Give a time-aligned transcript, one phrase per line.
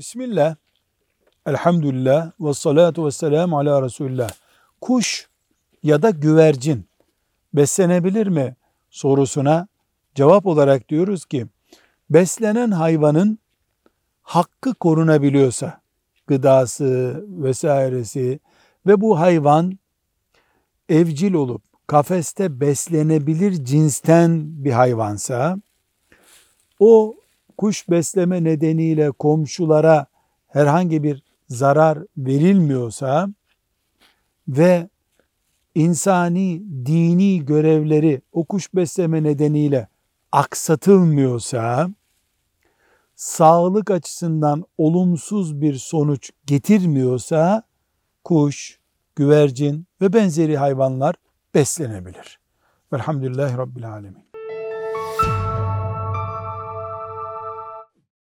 [0.00, 0.56] Bismillah,
[1.46, 4.30] elhamdülillah, ve salatu ve selamu ala Resulullah.
[4.80, 5.28] Kuş
[5.82, 6.86] ya da güvercin
[7.54, 8.56] beslenebilir mi
[8.90, 9.68] sorusuna
[10.14, 11.46] cevap olarak diyoruz ki,
[12.10, 13.38] beslenen hayvanın
[14.22, 15.80] hakkı korunabiliyorsa,
[16.26, 18.40] gıdası vesairesi
[18.86, 19.78] ve bu hayvan
[20.88, 25.58] evcil olup kafeste beslenebilir cinsten bir hayvansa,
[26.78, 27.14] o
[27.60, 30.06] kuş besleme nedeniyle komşulara
[30.48, 33.28] herhangi bir zarar verilmiyorsa
[34.48, 34.88] ve
[35.74, 39.88] insani, dini görevleri o kuş besleme nedeniyle
[40.32, 41.90] aksatılmıyorsa,
[43.14, 47.62] sağlık açısından olumsuz bir sonuç getirmiyorsa,
[48.24, 48.78] kuş,
[49.16, 51.14] güvercin ve benzeri hayvanlar
[51.54, 52.40] beslenebilir.
[52.92, 54.30] Velhamdülillahi Rabbil Alemin.